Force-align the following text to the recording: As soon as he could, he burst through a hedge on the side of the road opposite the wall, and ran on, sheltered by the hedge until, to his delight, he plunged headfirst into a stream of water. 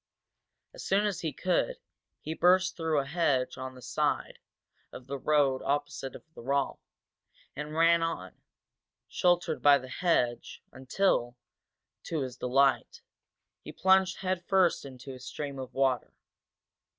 As 0.73 0.83
soon 0.83 1.05
as 1.05 1.21
he 1.21 1.31
could, 1.31 1.77
he 2.21 2.33
burst 2.33 2.75
through 2.75 2.97
a 2.99 3.05
hedge 3.05 3.55
on 3.55 3.75
the 3.75 3.83
side 3.83 4.39
of 4.91 5.05
the 5.05 5.19
road 5.19 5.61
opposite 5.61 6.13
the 6.13 6.41
wall, 6.41 6.81
and 7.55 7.75
ran 7.75 8.01
on, 8.01 8.41
sheltered 9.07 9.61
by 9.61 9.77
the 9.77 9.89
hedge 9.89 10.63
until, 10.71 11.37
to 12.05 12.21
his 12.21 12.35
delight, 12.35 13.03
he 13.61 13.71
plunged 13.71 14.17
headfirst 14.21 14.85
into 14.85 15.13
a 15.13 15.19
stream 15.19 15.59
of 15.59 15.71
water. 15.71 16.11